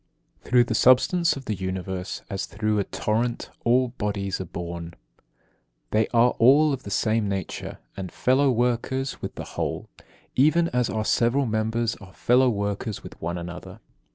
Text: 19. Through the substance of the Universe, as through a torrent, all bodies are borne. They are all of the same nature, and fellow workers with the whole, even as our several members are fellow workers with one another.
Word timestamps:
19. 0.45 0.49
Through 0.49 0.63
the 0.63 0.73
substance 0.73 1.35
of 1.35 1.45
the 1.45 1.53
Universe, 1.53 2.23
as 2.27 2.47
through 2.47 2.79
a 2.79 2.83
torrent, 2.85 3.51
all 3.63 3.89
bodies 3.89 4.41
are 4.41 4.45
borne. 4.45 4.95
They 5.91 6.07
are 6.07 6.31
all 6.39 6.73
of 6.73 6.81
the 6.81 6.89
same 6.89 7.29
nature, 7.29 7.77
and 7.95 8.11
fellow 8.11 8.49
workers 8.49 9.21
with 9.21 9.35
the 9.35 9.43
whole, 9.43 9.89
even 10.35 10.69
as 10.69 10.89
our 10.89 11.05
several 11.05 11.45
members 11.45 11.93
are 11.97 12.13
fellow 12.13 12.49
workers 12.49 13.03
with 13.03 13.21
one 13.21 13.37
another. 13.37 13.79